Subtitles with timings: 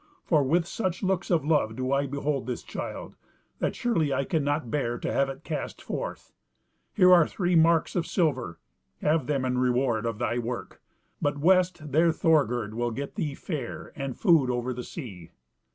[0.25, 3.15] For with such looks of love do I behold this child,
[3.59, 6.33] that surely I cannot bear to have it cast forth.
[6.95, 8.57] Here are three marks of silver,
[9.03, 10.81] have them in reward of thy work;
[11.21, 15.29] but west there Thorgerd will get thee fare and food over the sea."